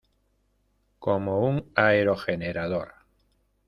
Como 0.97 1.41
un 1.45 1.71
aerogenerador. 1.75 2.95